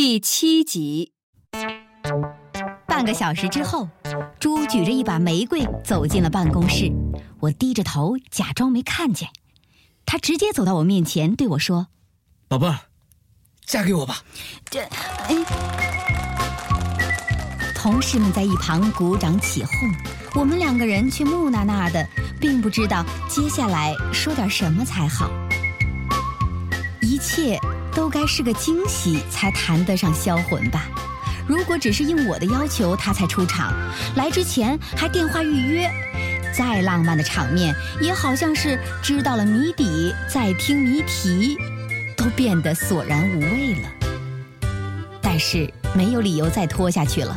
[0.00, 1.10] 第七集。
[2.86, 3.88] 半个小时之后，
[4.38, 6.88] 猪举着一把玫瑰走进了办公室。
[7.40, 9.28] 我低着头，假装没看见。
[10.06, 11.88] 他直接走到我面前，对我说
[12.46, 12.78] ：“宝贝儿，
[13.66, 14.22] 嫁给我吧。”
[14.70, 15.34] 这，哎，
[17.74, 19.72] 同事们在一旁鼓掌起哄，
[20.40, 22.08] 我们两个人却木讷讷的，
[22.40, 25.28] 并不知道接下来说点什么才好。
[27.00, 27.58] 一切
[27.98, 30.86] 都该是个惊喜，才谈得上销魂吧。
[31.48, 33.74] 如果只是应我的要求他才出场，
[34.14, 35.90] 来之前还电话预约，
[36.56, 41.58] 再浪漫的场面也好像是知道了谜底再听谜题，
[42.16, 43.88] 都变得索然无味了。
[45.20, 47.36] 但是没有理由再拖下去了。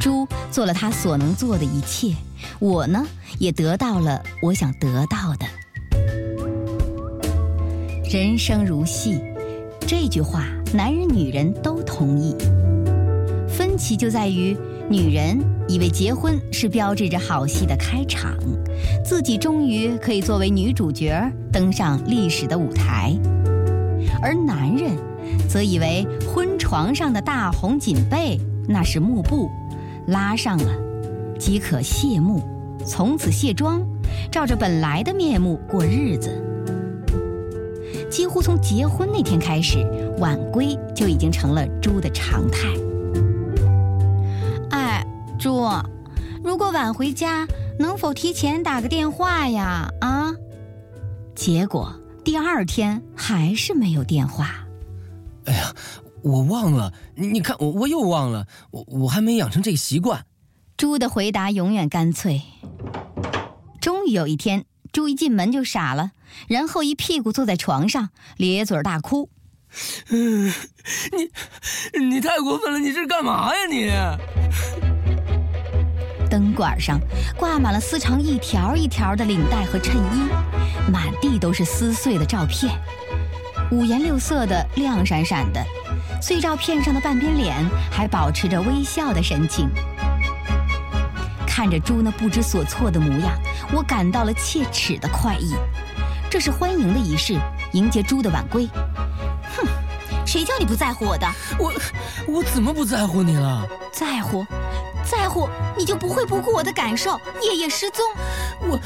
[0.00, 2.12] 猪做了他所能做的一切，
[2.58, 3.06] 我呢
[3.38, 5.46] 也得到了我想得到的。
[8.10, 9.22] 人生如戏，
[9.86, 12.34] 这句话男人女人都同意。
[13.48, 14.56] 分歧就在于，
[14.88, 18.34] 女人以为结婚是标志着好戏的开场，
[19.04, 23.18] 自己终于可以作为女主角登上历史的舞台；
[24.22, 24.96] 而男人
[25.48, 29.50] 则以为婚床上的大红锦被那是幕布，
[30.06, 30.72] 拉上了
[31.38, 32.40] 即可谢幕，
[32.86, 33.82] 从此卸妆，
[34.30, 36.42] 照着本来的面目过日子。
[38.12, 39.78] 几乎从结婚那天开始，
[40.18, 42.68] 晚归就已经成了猪的常态。
[44.70, 45.02] 哎，
[45.38, 45.66] 猪，
[46.44, 49.88] 如果晚回家，能否提前打个电话呀？
[50.02, 50.30] 啊？
[51.34, 51.90] 结果
[52.22, 54.66] 第二天还是没有电话。
[55.46, 55.74] 哎呀，
[56.22, 60.26] 我忘了，你看我我又忘了，我我还没养成这个习惯。
[60.76, 62.42] 猪的回答永远干脆。
[63.80, 64.66] 终于有一天。
[64.92, 66.10] 猪一进门就傻了，
[66.48, 69.30] 然后一屁股坐在床上，咧嘴大哭。
[70.10, 70.52] 嗯，
[71.92, 72.78] 你你太过分了！
[72.78, 73.90] 你这是干嘛呀你？
[76.28, 76.98] 灯管上
[77.36, 80.28] 挂满了撕成一条一条的领带和衬衣，
[80.90, 82.74] 满地都是撕碎的照片，
[83.70, 85.62] 五颜六色的，亮闪闪的。
[86.20, 87.54] 碎照片上的半边脸
[87.90, 89.68] 还保持着微笑的神情。
[91.46, 93.38] 看着猪那不知所措的模样，
[93.72, 95.54] 我感到了切齿的快意。
[96.32, 97.38] 这是欢迎的仪式，
[97.72, 98.66] 迎接猪的晚归。
[99.54, 99.68] 哼，
[100.24, 101.26] 谁叫你不在乎我的？
[101.58, 101.70] 我
[102.26, 103.68] 我怎么不在乎你了？
[103.92, 104.42] 在乎，
[105.04, 108.02] 在乎，你就不会不顾我的感受，夜夜失踪。
[108.62, 108.80] 我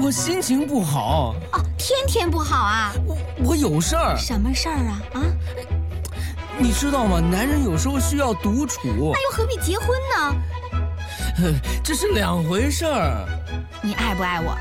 [0.00, 1.34] 我心情不好。
[1.52, 2.94] 哦，天天不好啊。
[3.06, 4.16] 我我有事儿。
[4.16, 5.02] 什么事儿啊？
[5.12, 5.20] 啊？
[6.56, 7.20] 你知道吗？
[7.20, 8.80] 男人有时候需要独处。
[9.12, 10.34] 那又何必结婚呢？
[11.84, 13.28] 这是两回事儿。
[13.82, 14.56] 你爱不爱我？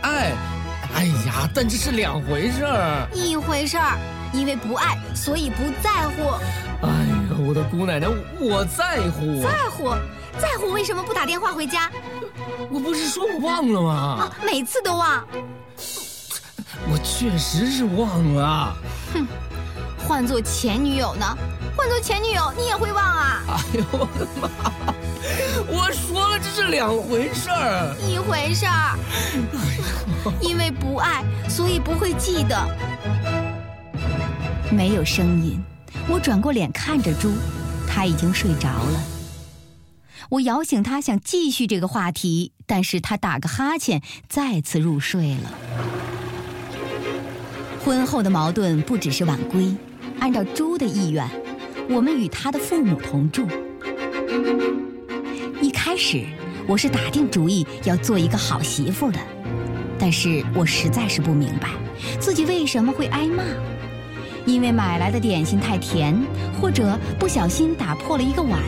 [0.00, 0.34] 爱。
[0.94, 3.08] 哎呀，但这是两回事儿。
[3.14, 3.98] 一回事儿，
[4.32, 6.30] 因为不爱，所以不在乎。
[6.82, 8.08] 哎呀，我的姑奶奶，
[8.38, 9.42] 我在乎。
[9.42, 9.90] 在乎，
[10.38, 11.90] 在乎，为什么不打电话回家？
[12.70, 13.92] 我不是说我忘了吗？
[14.20, 15.24] 啊，每次都忘。
[16.90, 18.76] 我确实是忘了。
[19.12, 19.26] 哼，
[20.06, 21.26] 换做前女友呢？
[21.76, 23.42] 换做前女友，你也会忘啊？
[23.48, 24.50] 哎呦我的妈！
[25.68, 28.98] 我说了，这是两回事儿，一回事儿。
[30.40, 32.56] 因为不爱，所以不会记得。
[34.70, 35.60] 没有声音，
[36.08, 37.32] 我转过脸看着猪，
[37.88, 39.02] 他已经睡着了。
[40.28, 45.52] 我摇醒他，想继续这个话题，但是他打个哈欠，再次入睡了。
[47.84, 49.74] 婚后的矛盾不只是晚归，
[50.20, 51.28] 按照猪的意愿，
[51.88, 53.48] 我们与他的父母同住。
[55.60, 56.24] 一开始，
[56.68, 59.18] 我是打定主意要做一个好媳妇的，
[60.00, 61.68] 但是我实在是不明白
[62.18, 63.42] 自己为什么会挨骂，
[64.46, 66.18] 因为买来的点心太甜，
[66.58, 68.58] 或者不小心打破了一个碗，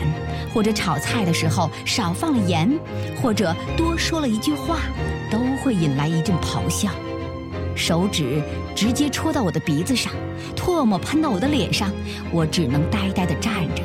[0.53, 2.71] 或者炒菜的时候少放了盐，
[3.19, 4.77] 或者多说了一句话，
[5.31, 6.89] 都会引来一阵咆哮，
[7.75, 8.41] 手指
[8.75, 10.13] 直接戳到我的鼻子上，
[10.55, 11.91] 唾沫喷到我的脸上，
[12.31, 13.81] 我只能呆呆地站着，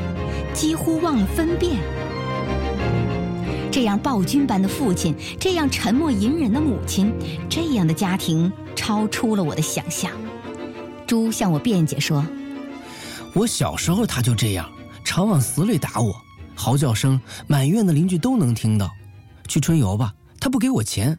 [0.53, 1.77] 几乎忘了分辨。
[3.71, 7.13] 这样暴君般的父亲，这样沉默隐忍的母亲，
[7.49, 10.11] 这样的家庭超出了我的想象。
[11.07, 12.27] 猪向我辩解说
[13.35, 14.69] ：“我小时候他就这样，
[15.05, 16.19] 常往死里打我，
[16.55, 18.91] 嚎叫声满院的邻居都能听到。
[19.47, 21.19] 去春游吧，他不给我钱，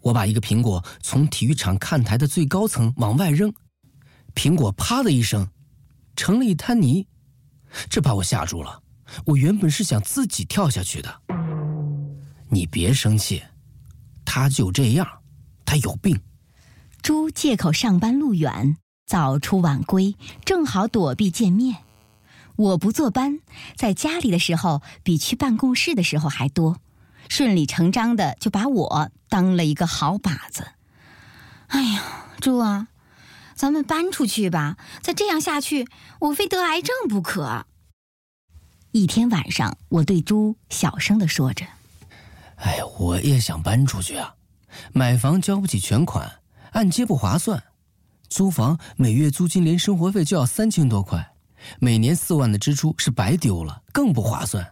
[0.00, 3.52] 我把一个苹果从体育场看台的最高层往外扔，
[4.34, 5.48] 苹果啪的一声，
[6.14, 7.06] 成了一滩泥，
[7.88, 8.80] 这把我吓住了。
[9.24, 11.20] 我原本是想自己跳下去的。”
[12.50, 13.42] 你别生气，
[14.24, 15.06] 他就这样，
[15.64, 16.20] 他有病。
[17.00, 18.76] 猪借口上班路远，
[19.06, 21.76] 早出晚归，正好躲避见面。
[22.56, 23.40] 我不坐班，
[23.76, 26.78] 在家里的时候比去办公室的时候还多，
[27.28, 30.72] 顺理成章的就把我当了一个好靶子。
[31.68, 32.02] 哎呀，
[32.40, 32.88] 猪啊，
[33.54, 34.76] 咱们搬出去吧！
[35.00, 35.86] 再这样下去，
[36.18, 37.64] 我非得癌症不可。
[38.90, 41.64] 一天晚上，我对猪小声的说着
[42.60, 44.34] ：“哎，我也想搬出去啊，
[44.92, 46.30] 买房交不起全款，
[46.72, 47.62] 按揭不划算，
[48.28, 51.26] 租房每月租金连生活费就要三千多块。”
[51.78, 54.66] 每年四万的支出是白丢了，更不划算。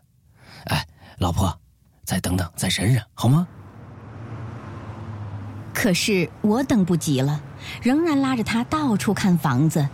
[0.68, 0.86] 哎，
[1.18, 1.60] 老婆，
[2.02, 3.46] 再等等，再忍忍，好吗？
[5.74, 7.42] 可是我等不及了，
[7.82, 9.86] 仍然拉着他到处看房子。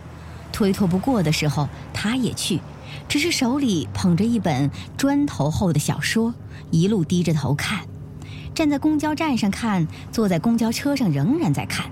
[0.53, 2.61] 推脱不过的时候，他也去，
[3.09, 6.33] 只是手里捧着一本砖头厚的小说，
[6.71, 7.79] 一路低着头看。
[8.53, 11.85] 站在公交站上看，坐在公交车上仍然在看。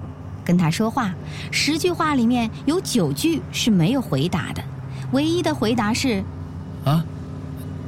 [0.46, 1.14] 跟他说话，
[1.52, 4.64] 十句话里面有九句是没有回答的。
[5.12, 6.24] 唯一的回答是
[6.86, 7.04] ：“啊，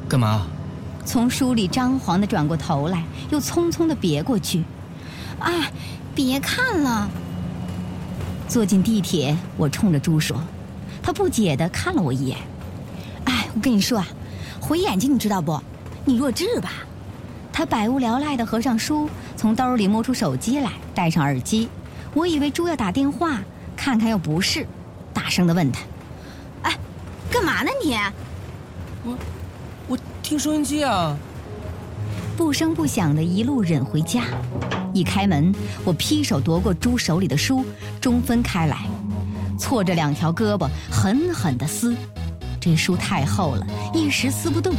[0.07, 0.47] 干嘛？”
[1.05, 4.63] 从书里张皇的转过头来，又匆匆的别过去。
[5.39, 5.51] 啊，
[6.15, 7.09] 别看了。
[8.47, 10.41] 坐进地铁，我冲着猪说
[11.03, 12.37] ：“他不解的看了我一眼。
[13.25, 14.07] 哎，我跟你说啊，
[14.59, 15.59] 毁眼睛，你知道不？
[16.05, 16.71] 你弱智吧？”
[17.51, 21.69] 他百无聊赖的合上书，从兜里摸出手机来，戴上耳机。
[22.13, 23.39] 我以为猪要打电话，
[23.75, 24.67] 看看又不是，
[25.13, 25.81] 大声的问他。
[26.63, 26.77] 哎
[27.31, 27.97] 干嘛呢你？
[29.03, 29.17] 我，
[29.87, 31.17] 我听收音机啊。
[32.35, 34.25] 不声不响的一路忍回家，
[34.93, 35.55] 一开门，
[35.85, 37.65] 我劈手夺过猪手里的书，
[38.01, 38.85] 中分开来，
[39.57, 41.95] 错着两条胳膊，狠狠的撕。
[42.59, 44.73] 这书太厚了，一时撕不动。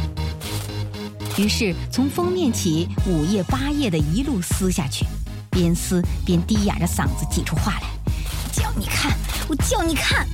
[1.37, 5.05] 于是从封面起，五页八页的一路撕下去，
[5.51, 7.87] 边撕边低哑着嗓子挤出话来
[8.51, 9.15] ：“叫你看，
[9.47, 10.27] 我叫你看。”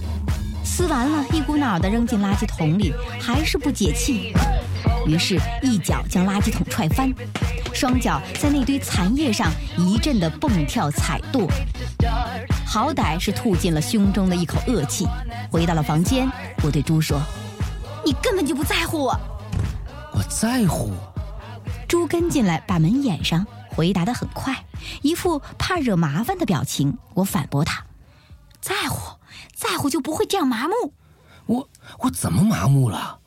[0.63, 4.33] 撕完了，一股脑的扔进垃圾桶里，还是不解气。
[5.05, 7.13] 于是，一脚将垃圾桶踹翻，
[7.73, 11.45] 双脚在那堆残叶上一阵的蹦跳踩跺，
[12.65, 15.05] 好歹是吐进了胸中的一口恶气。
[15.51, 16.31] 回到了房间，
[16.63, 17.21] 我对猪说
[18.05, 19.19] ：“你根本就不在乎我。”
[20.33, 20.91] 我在乎。
[21.87, 24.65] 猪跟进来，把门掩上，回答的很快，
[25.03, 26.97] 一副怕惹麻烦的表情。
[27.13, 27.85] 我反驳他
[28.59, 29.19] ：“在乎。”
[29.55, 30.93] 在乎就不会这样麻木。
[31.45, 31.69] 我
[31.99, 33.19] 我怎么麻木了？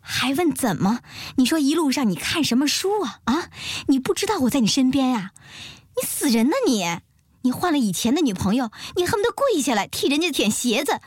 [0.00, 1.00] 还问怎么？
[1.36, 3.20] 你说一路上你看什么书啊？
[3.24, 3.50] 啊，
[3.88, 5.32] 你不知道我在你身边呀？
[5.96, 7.00] 你死人呢你！
[7.42, 11.00] 你换了以前的女朋友，你恨不得跪下来替人家舔鞋子。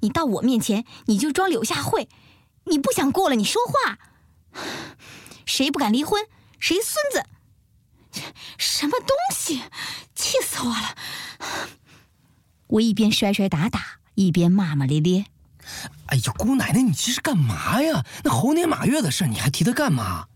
[0.00, 2.08] 你到我面前你就装柳下惠，
[2.64, 3.98] 你不想过了你说话。
[5.46, 6.22] 谁不敢离婚？
[6.58, 8.22] 谁孙子？
[8.58, 9.62] 什么东西？
[10.14, 10.94] 气死我了！
[12.68, 13.98] 我一边摔摔打打。
[14.14, 15.26] 一边骂骂咧咧，
[16.06, 18.04] 哎呀，姑奶奶，你这是干嘛呀？
[18.22, 20.28] 那猴年马月的事，你还提它干嘛？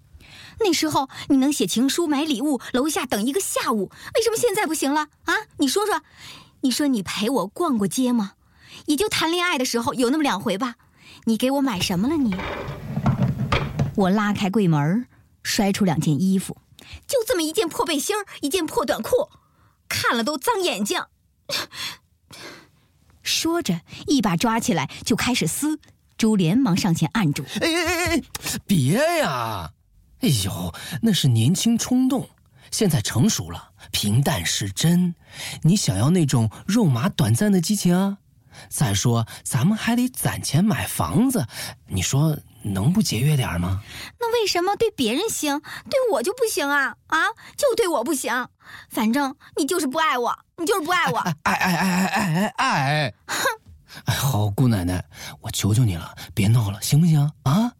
[0.58, 5.06] 那时候你能写情书、买礼物，楼下等一个下午，为什么现在不行了？
[5.26, 6.02] 啊，你说说，
[6.62, 8.32] 你说你陪我逛过街吗？
[8.86, 10.74] 也就谈恋爱的时候有那么两回吧。
[11.26, 12.16] 你给我买什么了？
[12.16, 12.34] 你？
[13.98, 15.08] 我拉开柜门，
[15.42, 16.56] 摔出两件衣服，
[17.08, 19.28] 就这么一件破背心儿，一件破短裤，
[19.88, 21.02] 看了都脏眼睛。
[23.24, 25.80] 说着，一把抓起来就开始撕。
[26.16, 28.22] 猪连忙上前按住：“哎哎哎哎，
[28.66, 29.72] 别呀！
[30.20, 32.28] 哎呦，那是年轻冲动，
[32.70, 35.16] 现在成熟了，平淡是真。
[35.62, 38.16] 你想要那种肉麻短暂的激情？
[38.68, 41.46] 再说，咱们还得攒钱买房子，
[41.86, 42.36] 你说
[42.72, 43.82] 能不节约点吗？
[44.20, 46.96] 那为什么对别人行，对我就不行啊？
[47.08, 47.18] 啊，
[47.56, 48.48] 就对我不行。
[48.90, 53.14] 反正你就是不爱我。”你就是不爱我，爱爱爱爱爱爱爱！
[53.28, 53.44] 哼！
[54.06, 55.04] 哎，好姑奶奶，
[55.40, 57.72] 我求求你了，别闹了，行不行啊？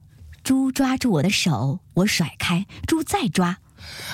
[0.45, 3.59] 猪抓住我的手，我甩开，猪再抓。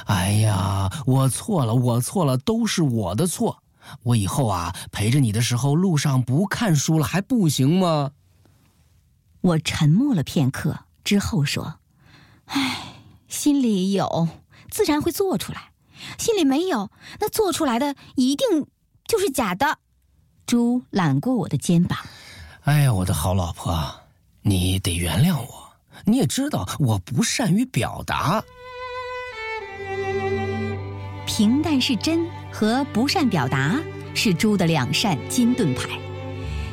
[0.07, 3.63] 哎呀，我错了，我错了，都是我的错。
[4.03, 8.13] 我以后啊，陪着你的时候，路上不看书了，还不行吗？
[9.45, 11.79] 我沉默了片刻，之后说
[12.47, 12.95] ：“唉，
[13.29, 14.27] 心里有，
[14.71, 15.73] 自然会做出来。”
[16.17, 18.67] 心里没有，那做出来的一定
[19.07, 19.79] 就是假的。
[20.47, 21.99] 猪揽过我的肩膀，
[22.63, 23.95] 哎呀，我的好老婆，
[24.41, 25.73] 你得原谅我。
[26.07, 28.43] 你也知道我不善于表达，
[31.27, 33.79] 平淡是真，和不善表达
[34.15, 35.99] 是猪的两扇金盾牌，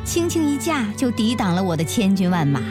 [0.03, 2.61] 轻轻一架就抵挡了我的千军万马。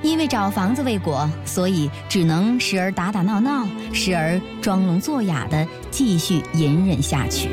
[0.00, 7.48] 因为找房子未果，所以只能时而打打闹闹，时而装聋作哑的继续隐忍下去。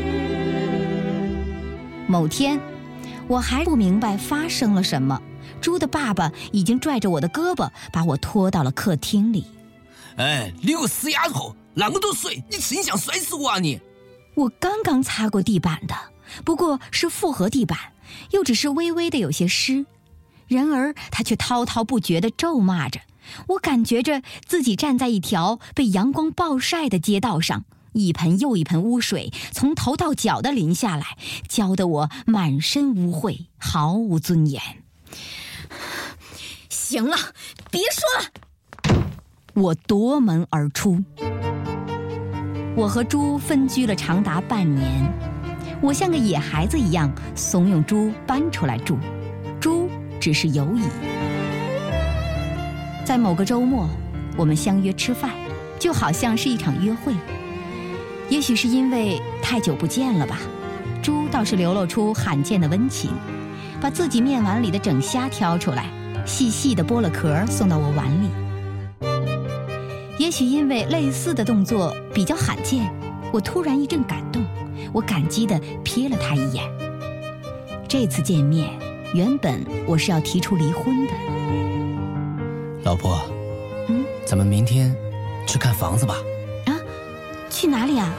[2.08, 2.60] 某天，
[3.28, 5.20] 我还不明白发生了什么，
[5.60, 9.46] 猪的爸爸已经拽着我的胳膊，把我拖到了客厅里。
[10.18, 13.82] 哎，你个死丫头，那么多水，你心想摔死我啊你！
[14.36, 15.96] 我刚刚擦过地板的，
[16.44, 17.80] 不过是复合地板，
[18.31, 19.85] 又只是微微的有些湿。
[20.47, 23.01] 然而他却滔滔不绝地咒骂着。
[23.47, 34.62] 我感觉着自己站在一条被阳光暴晒的街道上，一盆又一盆污水从头到脚的淋下来，浇得我满身污秽，毫无尊严。
[36.69, 37.17] 行了，
[37.71, 39.07] 别说了，
[39.55, 41.03] 我夺门而出。
[42.75, 45.12] 我和猪分居了长达半年，
[45.82, 48.98] 我像个野孩子一样怂恿猪搬出来住，
[49.60, 49.89] 猪
[50.20, 50.84] 只是犹疑。
[53.05, 53.88] 在某个周末，
[54.36, 55.32] 我们相约吃饭，
[55.77, 57.13] 就好像是一场约会。
[58.29, 60.39] 也许是因为太久不见了吧，
[61.03, 63.12] 猪倒是流露出罕见的温情，
[63.79, 65.86] 把自己面碗里的整虾挑出来，
[66.25, 68.29] 细细的剥了壳送到我碗里。
[70.17, 72.91] 也许因为类似的动作比较罕见，
[73.32, 74.44] 我突然一阵感动，
[74.96, 76.64] 我感激的瞥了他一眼。
[77.86, 78.70] 这次见面，
[79.14, 81.12] 原本我是要提出离婚的。
[82.86, 83.20] 老婆，
[83.90, 84.96] 嗯，咱们明天
[85.46, 86.16] 去看房子吧。
[86.68, 86.80] 啊，
[87.50, 88.10] 去哪里啊？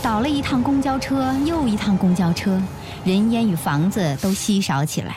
[0.00, 2.62] 倒了一趟公交车，又一趟公交车，
[3.04, 5.16] 人烟与房子都稀少起来。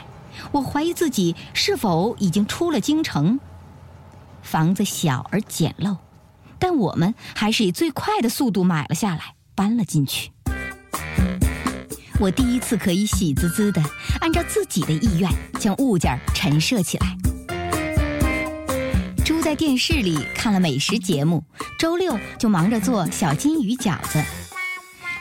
[0.52, 3.40] 我怀疑自己是否已经出了京城。
[4.42, 5.96] 房子小而简陋，
[6.68, 10.32] 但我们还是以最快的速度买了下来，搬了进去。
[12.20, 13.80] 我第一次可以喜滋滋的
[14.20, 15.30] 按照自己的意愿
[15.60, 17.16] 将物件儿陈设起来。
[19.24, 21.44] 猪在电视里看了美食节目，
[21.78, 24.24] 周六就忙着做小金鱼饺子，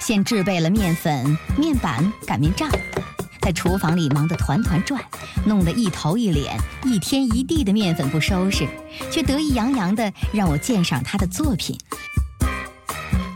[0.01, 2.71] 先制备了面粉、面板、擀面杖。
[3.45, 4.99] 在厨房里忙得团团转，
[5.45, 8.67] 弄得一头一脸、一天一地的面粉不收拾，
[9.11, 11.79] 却得意洋洋地让我鉴赏他的作品。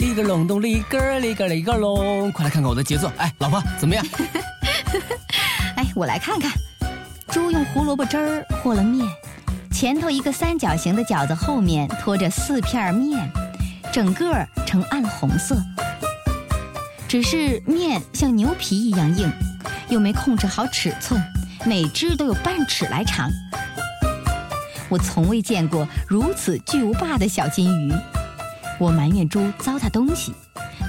[0.01, 3.13] 一个隆咚一个一个一个隆，快来看看我的杰作！
[3.19, 4.03] 哎，老婆怎么样？
[5.77, 6.53] 哎，我来看看。
[7.31, 9.07] 猪用胡萝卜汁儿和了面，
[9.71, 13.31] 前头一个三角形的饺子后面拖着四片面，
[13.93, 14.35] 整个
[14.67, 15.55] 呈暗红色。
[17.07, 19.31] 只是面像牛皮一样硬。
[19.91, 21.21] 又没控制好尺寸，
[21.65, 23.31] 每只都有半尺来长。
[24.89, 27.93] 我从未见过如此巨无霸的小金鱼。
[28.79, 30.33] 我埋怨猪糟蹋东西，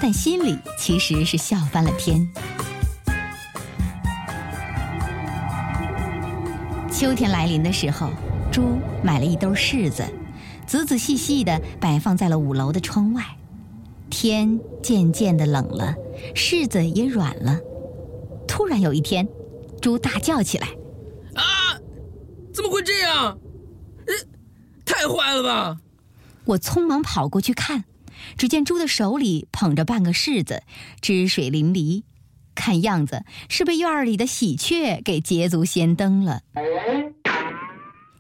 [0.01, 2.27] 但心里其实是笑翻了天。
[6.91, 8.09] 秋天来临的时候，
[8.51, 10.05] 猪买了一兜柿子，
[10.67, 13.23] 仔仔细细地摆放在了五楼的窗外。
[14.09, 15.95] 天渐渐的冷了，
[16.35, 17.57] 柿子也软了。
[18.69, 19.27] 突然有一天，
[19.81, 20.67] 猪大叫起来
[21.33, 21.73] ：“啊，
[22.53, 23.39] 怎么会这样？
[24.05, 24.13] 呃，
[24.85, 25.79] 太坏了吧！”
[26.45, 27.85] 我匆忙跑过去看，
[28.37, 30.61] 只见猪的手里捧着半个柿子，
[31.01, 32.03] 汁水淋漓，
[32.53, 36.43] 看样子是被院里的喜鹊给捷足先登了。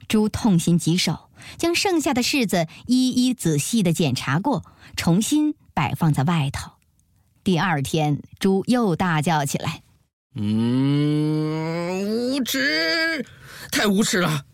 [0.07, 1.29] 猪痛心疾首，
[1.59, 4.65] 将剩下的柿子一一仔细的检查过，
[4.95, 6.71] 重新摆放在外头。
[7.43, 9.83] 第二天，猪又大叫起来。
[10.35, 13.25] 嗯，无耻，
[13.71, 14.45] 太无耻了！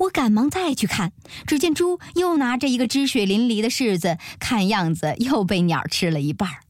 [0.00, 1.12] 我赶忙再去看，
[1.46, 6.60] 只见猪又拿着一个汁水淋漓的柿子，看样子又被鸟吃了一半儿。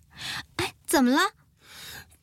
[0.56, 1.32] 哎，怎么了？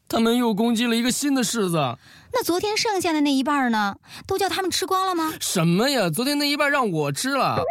[0.08, 1.98] 他们又攻击了一个新的柿子。
[2.32, 3.98] 那昨天剩下的那一半呢？
[4.26, 5.34] 都叫他们吃光了吗？
[5.42, 6.10] 什么呀？
[6.10, 7.62] 昨天那一半让我吃了。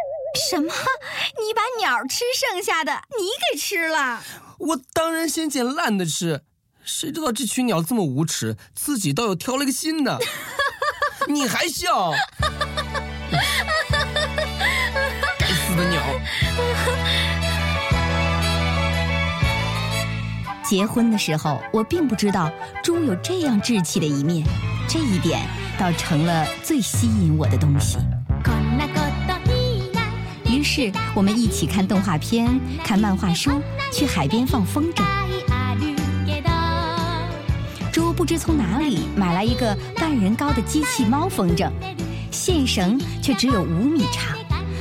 [0.50, 0.66] 什么？
[0.68, 4.22] 你把鸟吃剩下的你给吃了？
[4.58, 6.42] 我当然先捡烂的吃。
[6.84, 10.18] 谁知道这群鸟这么无耻，自己倒又挑了个新的，
[11.28, 12.12] 你还笑？
[15.38, 16.02] 该死的鸟！
[20.64, 22.50] 结婚的时候，我并不知道
[22.82, 24.44] 猪有这样志气的一面，
[24.88, 25.46] 这一点
[25.78, 27.98] 倒成了最吸引我的东西。
[30.46, 33.62] 于是，我们一起看动画片、看漫画书，
[33.92, 35.21] 去海边放风筝。
[38.12, 41.70] 不知从哪里买来一个半人高的机器猫风筝，
[42.30, 44.36] 线绳却只有五米长，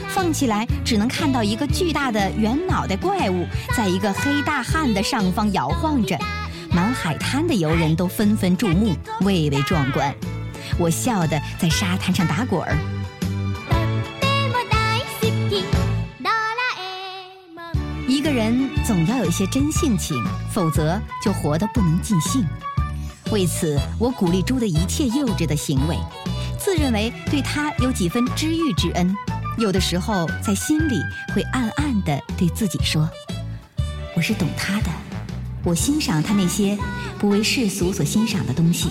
[0.10, 6.18] 放起来只能看到一个巨大的圆脑袋怪物在一个黑大汉的上方摇晃着，
[6.72, 10.14] 满海滩的游人都纷纷注目，蔚为壮观。
[10.78, 12.78] 我笑得在沙滩上打滚儿。
[18.08, 20.16] 一个人总要有一些真性情，
[20.52, 22.46] 否则就活得不能尽兴。
[23.32, 25.98] 为此，我鼓励猪的一切幼稚的行为，
[26.60, 29.16] 自认为对他有几分知遇之恩。
[29.58, 31.02] 有的时候，在心里
[31.34, 33.10] 会暗暗地对自己说
[34.16, 34.90] ：“我是懂他的，
[35.64, 36.78] 我欣赏他那些
[37.20, 38.90] 不为世俗所欣赏的东西。”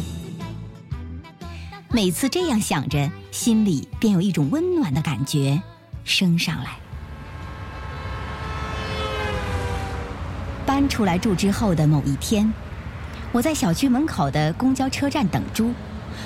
[1.93, 5.61] 每次这样想着，心里便有一种温暖的感觉
[6.03, 6.79] 升上来。
[10.65, 12.51] 搬出来住之后的某一天，
[13.33, 15.73] 我在小区门口的公交车站等猪，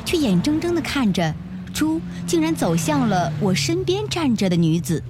[0.07, 1.35] 却眼睁睁地看着
[1.73, 5.03] 猪竟然走向了我身边站着的女子。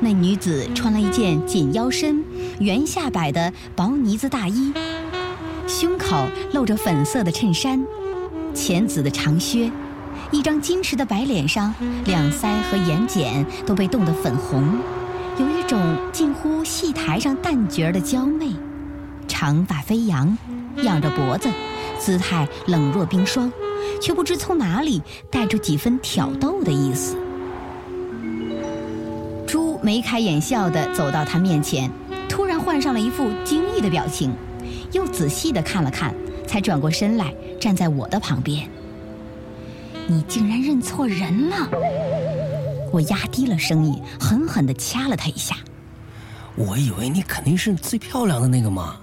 [0.00, 2.22] 那女子穿了一件紧腰身、
[2.60, 4.72] 圆下摆的薄呢子大衣，
[5.66, 7.84] 胸口露着粉色的衬衫。
[8.54, 9.68] 浅紫的长靴，
[10.30, 14.78] 一张矜持的白脸上，两腮和眼睑都被冻得粉红，
[15.40, 15.80] 有一种
[16.12, 18.52] 近乎戏台上旦角儿的娇媚。
[19.26, 20.36] 长发飞扬，
[20.82, 21.48] 仰着脖子，
[21.98, 23.52] 姿态冷若冰霜，
[24.00, 27.16] 却不知从哪里带着几分挑逗的意思。
[29.46, 31.90] 猪眉开眼笑的走到他面前，
[32.28, 34.32] 突然换上了一副惊异的表情，
[34.92, 36.14] 又仔细的看了看。
[36.46, 38.68] 才转过身来，站在我的旁边。
[40.06, 41.56] 你竟然认错人了！
[42.92, 45.56] 我压低了声音，狠狠的掐了他一下。
[46.54, 48.96] 我以为你肯定是最漂亮的那个嘛。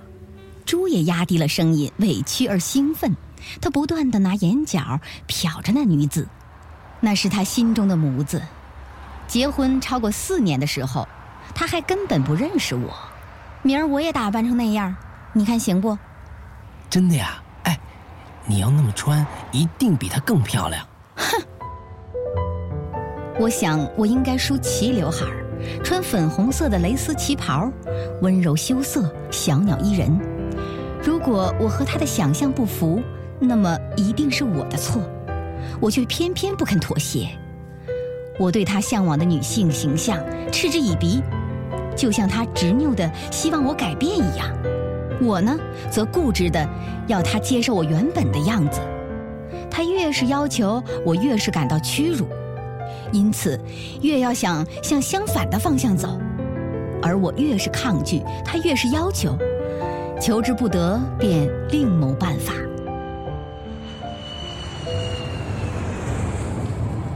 [0.72, 3.14] 猪也压低了声音，委屈而兴奋。
[3.60, 6.26] 他不断的拿眼角瞟着那女子，
[7.02, 8.42] 那是他心中的模子。
[9.28, 11.06] 结婚超过四年的时候，
[11.54, 12.90] 他还根本不认识我。
[13.64, 14.96] 明儿我也打扮成那样，
[15.34, 15.98] 你看行不？
[16.90, 17.78] 真的呀，哎，
[18.46, 20.88] 你要那么穿，一定比她更漂亮。
[21.18, 21.42] 哼，
[23.42, 27.70] 我想我应该梳齐刘海儿，穿粉红色的蕾丝旗袍，
[28.22, 30.41] 温柔羞涩，小鸟依人。
[31.04, 33.02] 如果我和他的想象不符，
[33.40, 35.02] 那么一定是我的错，
[35.80, 37.28] 我却偏偏不肯妥协。
[38.38, 40.20] 我对他向往的女性形象
[40.52, 41.22] 嗤之以鼻，
[41.96, 44.48] 就像他执拗的希望我改变一样。
[45.20, 45.58] 我呢，
[45.90, 46.68] 则固执的
[47.08, 48.80] 要他接受我原本的样子。
[49.70, 52.28] 他越是要求，我越是感到屈辱，
[53.12, 53.60] 因此
[54.02, 56.20] 越要想向相反的方向走。
[57.02, 59.36] 而我越是抗拒，他越是要求，
[60.22, 62.54] 求之不得，便另谋办法。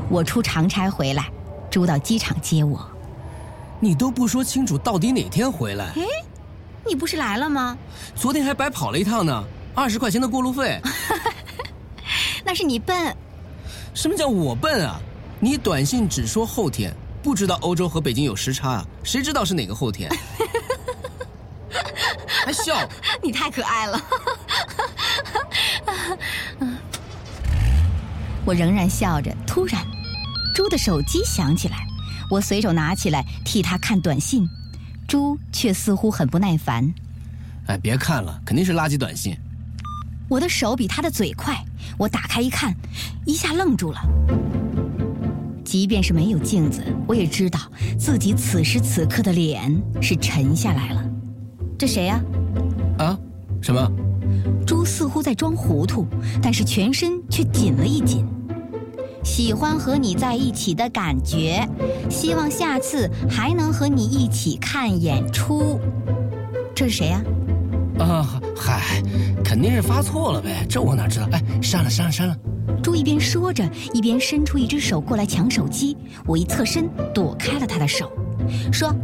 [0.09, 1.29] 我出长差回来，
[1.69, 2.83] 朱到机场接我。
[3.79, 5.93] 你都不说清楚到底哪天回来？
[6.83, 7.77] 你不是来了吗？
[8.15, 9.43] 昨天还白跑了一趟呢，
[9.75, 10.81] 二十块钱的过路费。
[12.43, 13.15] 那是你笨。
[13.93, 14.99] 什么叫我笨啊？
[15.39, 16.91] 你短信只说后天，
[17.21, 18.85] 不知道欧洲和北京有时差啊？
[19.03, 20.09] 谁知道是哪个后天？
[22.45, 22.87] 还笑？
[23.23, 23.99] 你太可爱了。
[28.45, 29.35] 我仍然笑着。
[29.47, 29.83] 突然，
[30.53, 31.87] 猪的手机响起来，
[32.29, 34.47] 我随手拿起来替他看短信。
[35.07, 36.91] 猪却似乎很不耐烦，
[37.67, 39.37] 哎，别看了，肯定是垃圾短信。
[40.27, 41.63] 我的手比他的嘴快，
[41.97, 42.73] 我打开一看，
[43.25, 44.01] 一下愣住了。
[45.63, 47.59] 即便是没有镜子，我也知道
[47.99, 51.03] 自己此时此刻的脸是沉下来了。
[51.77, 52.15] 这谁呀？
[52.15, 52.21] 啊？
[53.65, 53.91] 什么？
[54.63, 56.05] 猪似乎在装糊涂，
[56.39, 58.23] 但是全身却紧了一紧。
[59.23, 61.67] 喜欢和你在一起的感觉，
[62.07, 65.79] 希望下次还能和你一起看演出。
[66.75, 67.23] 这是谁呀？
[67.97, 69.01] 啊，嗨，
[69.43, 71.27] 肯定是发错了呗，这我哪知道？
[71.31, 72.37] 哎，删了，删了，删了。
[72.83, 75.97] 猪一边说着，一边伸出一只手过来抢手机。
[76.27, 78.11] 我一侧身躲开了他的手，
[78.71, 78.95] 说：“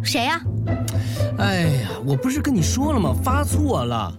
[0.00, 0.40] 谁呀？”
[1.38, 3.14] 哎呀，我不是跟你说了吗？
[3.22, 4.12] 发错了。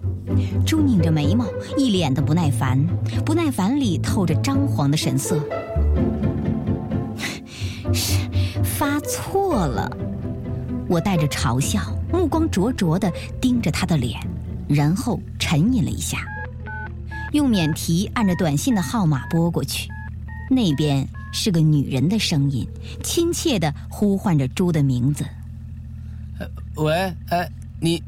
[0.64, 2.86] 猪拧着眉毛，一脸的不耐烦，
[3.24, 5.40] 不耐烦里透着张皇的神色。
[7.92, 8.18] 是
[8.62, 9.90] 发错了，
[10.88, 11.80] 我带着嘲笑，
[12.12, 14.20] 目光灼灼的盯着他的脸，
[14.68, 16.18] 然后沉吟了一下，
[17.32, 19.88] 用免提按着短信的号码拨过去，
[20.50, 22.68] 那边是个女人的声音，
[23.02, 25.24] 亲切的呼唤着猪的名字。
[26.78, 28.02] 喂，哎，你，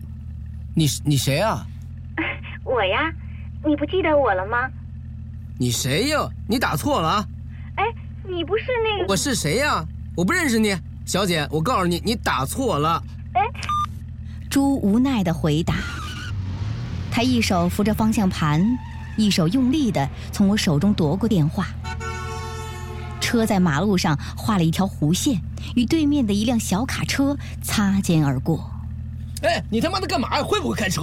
[0.74, 1.66] 你你谁啊？
[2.64, 3.12] 我呀，
[3.64, 4.70] 你不记得我了吗？
[5.58, 6.28] 你谁呀？
[6.48, 7.26] 你打错了啊！
[7.76, 7.84] 哎，
[8.24, 9.12] 你不是那个？
[9.12, 9.84] 我是谁呀？
[10.16, 13.02] 我不认识你，小姐，我告诉你，你打错了。
[13.34, 13.42] 哎，
[14.48, 15.74] 猪无奈的回答。
[17.10, 18.64] 他一手扶着方向盘，
[19.16, 21.66] 一手用力的从我手中夺过电话。
[23.20, 25.40] 车在马路上画了一条弧线，
[25.74, 28.70] 与对面的一辆小卡车擦肩而过。
[29.42, 30.42] 哎，你他妈的干嘛呀？
[30.42, 31.02] 会不会开车？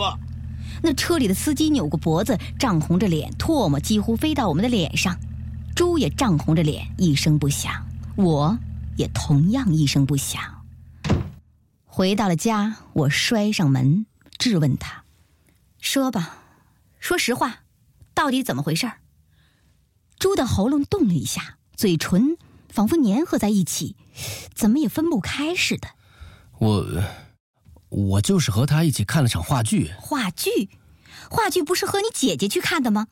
[0.84, 5.18] 那车里的司机扭过脖子，涨红着脸，唾沫几乎飞到我们的脸上。
[5.76, 7.86] 猪也涨红着脸，一声不响。
[8.16, 8.58] 我
[8.96, 10.42] 也同样一声不响。
[11.86, 14.06] 回到了家，我摔上门，
[14.38, 15.04] 质问他
[15.82, 16.38] ：“说吧，
[17.00, 17.62] 说实话，
[18.14, 18.92] 到底怎么回事？”
[20.20, 22.38] 猪的喉咙动了一下，嘴唇
[22.70, 23.96] 仿佛粘合在一起，
[24.54, 25.88] 怎么也分不开似的。
[26.60, 26.86] 我，
[27.90, 29.92] 我就是和他一起看了场话剧。
[30.00, 30.70] 话剧，
[31.30, 33.08] 话剧不是和你姐姐去看的吗？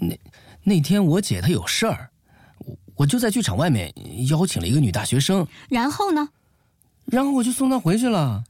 [0.00, 0.18] 那
[0.64, 2.10] 那天我姐她有事儿，
[2.58, 3.92] 我我就在剧场外面
[4.28, 5.46] 邀请了一个女大学生。
[5.68, 6.30] 然后呢？
[7.04, 8.44] 然后我就送她回去了。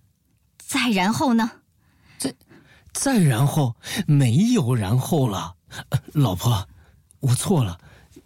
[0.59, 1.50] 再然后呢？
[2.18, 2.35] 再，
[2.92, 3.74] 再然后
[4.07, 5.57] 没有然后了，
[6.12, 6.68] 老婆。
[7.20, 7.78] 我错了，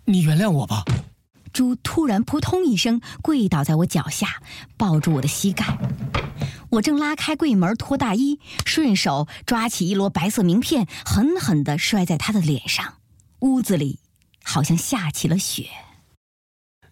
[0.05, 0.85] 你原谅我吧。
[1.57, 4.43] 猪突然扑通一声跪倒在我脚下，
[4.77, 5.79] 抱住我的膝盖。
[6.73, 12.97] 我正拉开柜门脱大衣，顺手抓起一摞白色名片，狠狠地摔在他的脸上。
[13.39, 14.01] 屋子里
[14.45, 15.71] 好像下起了雪。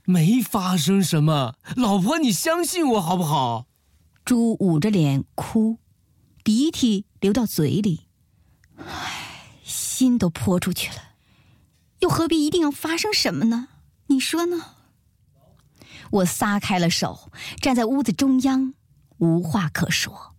[0.06, 3.66] 没发生什么，老婆，你相信我好不好？
[4.24, 5.76] 猪捂着脸哭，
[6.42, 8.06] 鼻涕流到嘴里，
[8.78, 11.02] 唉，心都泼出去了。
[11.98, 13.68] 又何必一定要发生什么呢？
[14.06, 14.74] 你说呢？
[16.10, 18.74] 我撒开了手，站在屋子中央，
[19.18, 20.34] 无话可说。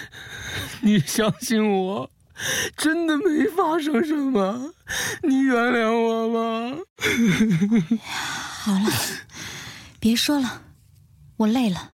[0.82, 2.10] 你相信我，
[2.76, 4.74] 真的没发生什么，
[5.22, 6.84] 你原谅我吧。
[8.62, 8.90] 好了，
[9.98, 10.62] 别说了，
[11.38, 11.93] 我累了。